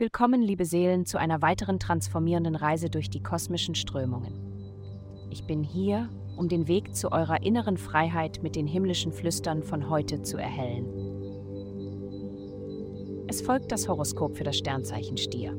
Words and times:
Willkommen, 0.00 0.40
liebe 0.40 0.64
Seelen, 0.64 1.04
zu 1.04 1.18
einer 1.18 1.42
weiteren 1.42 1.78
transformierenden 1.78 2.56
Reise 2.56 2.88
durch 2.88 3.10
die 3.10 3.22
kosmischen 3.22 3.74
Strömungen. 3.74 4.32
Ich 5.30 5.44
bin 5.44 5.62
hier, 5.62 6.08
um 6.36 6.48
den 6.48 6.68
Weg 6.68 6.96
zu 6.96 7.12
eurer 7.12 7.42
inneren 7.42 7.76
Freiheit 7.76 8.42
mit 8.42 8.56
den 8.56 8.66
himmlischen 8.66 9.12
Flüstern 9.12 9.62
von 9.62 9.90
heute 9.90 10.22
zu 10.22 10.38
erhellen. 10.38 10.86
Es 13.28 13.42
folgt 13.42 13.72
das 13.72 13.88
Horoskop 13.88 14.36
für 14.36 14.44
das 14.44 14.56
Sternzeichen 14.56 15.18
Stier. 15.18 15.52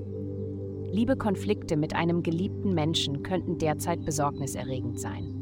Liebe 0.91 1.15
Konflikte 1.15 1.77
mit 1.77 1.95
einem 1.95 2.23
geliebten 2.23 2.73
Menschen 2.73 3.23
könnten 3.23 3.59
derzeit 3.59 4.03
besorgniserregend 4.03 4.99
sein. 4.99 5.40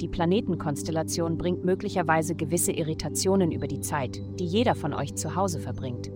Die 0.00 0.08
Planetenkonstellation 0.08 1.38
bringt 1.38 1.64
möglicherweise 1.64 2.34
gewisse 2.34 2.72
Irritationen 2.72 3.52
über 3.52 3.66
die 3.66 3.80
Zeit, 3.80 4.20
die 4.38 4.44
jeder 4.44 4.74
von 4.74 4.92
euch 4.92 5.14
zu 5.14 5.34
Hause 5.34 5.60
verbringt 5.60 6.10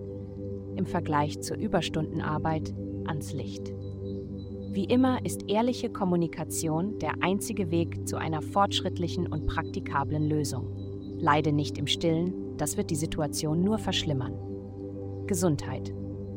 im 0.81 0.85
Vergleich 0.85 1.39
zur 1.41 1.57
Überstundenarbeit 1.57 2.73
ans 3.05 3.33
Licht. 3.33 3.71
Wie 4.71 4.85
immer 4.85 5.23
ist 5.25 5.49
ehrliche 5.49 5.89
Kommunikation 5.89 6.97
der 6.99 7.15
einzige 7.21 7.71
Weg 7.71 8.07
zu 8.07 8.17
einer 8.17 8.41
fortschrittlichen 8.41 9.27
und 9.27 9.45
praktikablen 9.45 10.27
Lösung. 10.27 10.67
Leide 11.19 11.51
nicht 11.51 11.77
im 11.77 11.87
Stillen, 11.87 12.57
das 12.57 12.77
wird 12.77 12.89
die 12.89 12.95
Situation 12.95 13.63
nur 13.63 13.77
verschlimmern. 13.77 14.33
Gesundheit. 15.27 15.93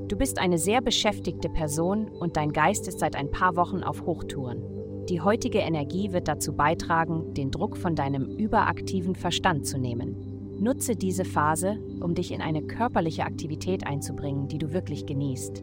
Du 0.08 0.16
bist 0.16 0.38
eine 0.38 0.58
sehr 0.58 0.83
beschäftigte 0.83 1.48
Person 1.48 2.08
und 2.08 2.36
dein 2.36 2.52
Geist 2.52 2.86
ist 2.88 2.98
seit 2.98 3.16
ein 3.16 3.30
paar 3.30 3.56
Wochen 3.56 3.83
auf 3.83 4.05
Hochtouren. 4.05 4.73
Die 5.08 5.20
heutige 5.20 5.58
Energie 5.58 6.12
wird 6.12 6.28
dazu 6.28 6.54
beitragen, 6.54 7.34
den 7.34 7.50
Druck 7.50 7.76
von 7.76 7.94
deinem 7.94 8.24
überaktiven 8.24 9.14
Verstand 9.14 9.66
zu 9.66 9.78
nehmen. 9.78 10.16
Nutze 10.58 10.96
diese 10.96 11.27
Phase, 11.27 11.78
um 12.00 12.14
dich 12.14 12.32
in 12.32 12.40
eine 12.40 12.62
körperliche 12.62 13.24
Aktivität 13.24 13.86
einzubringen, 13.86 14.48
die 14.48 14.56
du 14.56 14.72
wirklich 14.72 15.05
genießt. 15.05 15.62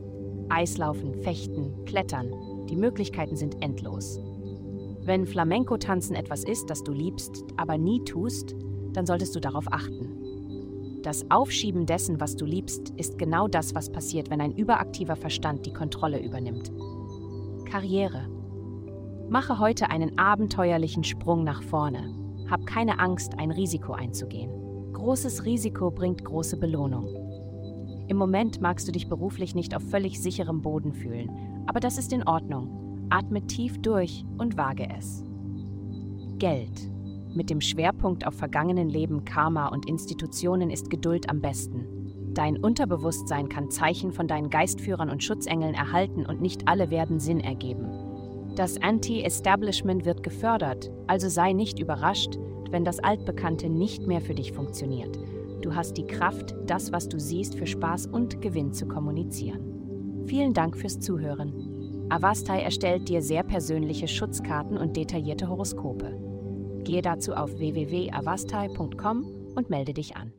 Eislaufen, 0.50 1.16
Fechten, 1.24 1.86
Klettern, 1.86 2.32
die 2.70 2.76
Möglichkeiten 2.76 3.36
sind 3.36 3.64
endlos. 3.64 4.20
Wenn 5.04 5.26
Flamenco-Tanzen 5.26 6.16
etwas 6.16 6.44
ist, 6.44 6.70
das 6.70 6.84
du 6.84 6.92
liebst, 6.92 7.44
aber 7.58 7.80
nie 7.80 8.04
tust, 8.04 8.56
dann 8.94 9.08
solltest 9.08 9.36
du 9.36 9.40
darauf 9.40 9.66
achten. 9.72 11.02
Das 11.02 11.26
Aufschieben 11.32 11.88
dessen, 11.88 12.20
was 12.20 12.36
du 12.36 12.46
liebst, 12.46 12.92
ist 12.92 13.18
genau 13.18 13.48
das, 13.48 13.74
was 13.74 13.92
passiert, 13.92 14.30
wenn 14.30 14.40
ein 14.40 14.56
überaktiver 14.56 15.16
Verstand 15.16 15.66
die 15.66 15.74
Kontrolle 15.74 16.24
übernimmt. 16.24 16.72
Karriere. 17.66 18.28
Mache 19.32 19.60
heute 19.60 19.90
einen 19.90 20.18
abenteuerlichen 20.18 21.06
Sprung 21.06 21.46
nach 21.46 21.64
vorne. 21.64 22.14
Hab 22.50 22.66
keine 22.66 23.00
Angst, 23.00 23.40
ein 23.40 23.50
Risiko 23.50 23.94
einzugehen. 23.94 24.92
Großes 24.92 25.46
Risiko 25.46 25.90
bringt 25.90 26.26
große 26.26 26.58
Belohnung. 26.58 27.08
Im 28.10 28.18
Moment 28.18 28.60
magst 28.60 28.90
du 28.90 28.92
dich 28.92 29.08
beruflich 29.08 29.56
nicht 29.56 29.74
auf 29.74 29.84
völlig 29.84 30.22
sicherem 30.22 30.62
Boden 30.62 30.92
fühlen, 30.92 31.32
aber 31.66 31.80
das 31.80 31.98
ist 31.98 32.12
in 32.12 32.28
Ordnung. 32.28 33.08
Atme 33.10 33.48
tief 33.48 33.82
durch 33.82 34.26
und 34.38 34.58
wage 34.58 34.90
es. 34.98 35.24
Geld. 36.38 36.92
Mit 37.34 37.50
dem 37.50 37.62
Schwerpunkt 37.62 38.28
auf 38.28 38.34
vergangenen 38.34 38.90
Leben, 38.90 39.24
Karma 39.24 39.68
und 39.68 39.88
Institutionen 39.88 40.70
ist 40.70 40.90
Geduld 40.90 41.30
am 41.30 41.40
besten. 41.40 42.34
Dein 42.34 42.58
Unterbewusstsein 42.58 43.48
kann 43.48 43.72
Zeichen 43.72 44.12
von 44.12 44.28
deinen 44.28 44.50
Geistführern 44.50 45.10
und 45.10 45.24
Schutzengeln 45.24 45.74
erhalten 45.74 46.26
und 46.26 46.42
nicht 46.42 46.68
alle 46.68 46.90
werden 46.90 47.22
Sinn 47.22 47.40
ergeben. 47.40 48.11
Das 48.56 48.82
Anti-Establishment 48.82 50.06
wird 50.06 50.24
gefördert, 50.24 50.92
also 51.08 51.30
sei 51.30 51.54
nicht 51.54 51.80
überrascht, 51.80 52.38
wenn 52.70 52.84
das 52.84 53.00
Altbekannte 53.00 53.70
nicht 53.70 54.08
mehr 54.08 54.22
für 54.22 54.36
dich 54.36 54.52
funktioniert. 54.52 55.18
Du 55.62 55.76
hast 55.76 55.98
die 55.98 56.08
Kraft, 56.08 56.56
das, 56.66 56.92
was 56.92 57.08
du 57.08 57.20
siehst, 57.20 57.56
für 57.56 57.68
Spaß 57.68 58.08
und 58.08 58.42
Gewinn 58.42 58.74
zu 58.74 58.88
kommunizieren. 58.88 60.24
Vielen 60.26 60.54
Dank 60.54 60.78
fürs 60.78 61.00
Zuhören. 61.00 62.08
Avastai 62.10 62.62
erstellt 62.62 63.08
dir 63.08 63.22
sehr 63.22 63.44
persönliche 63.44 64.08
Schutzkarten 64.08 64.78
und 64.78 64.98
detaillierte 64.98 65.48
Horoskope. 65.48 66.18
Gehe 66.84 67.02
dazu 67.02 67.34
auf 67.34 67.58
www.avastai.com 67.58 69.26
und 69.56 69.70
melde 69.70 69.94
dich 69.94 70.16
an. 70.16 70.34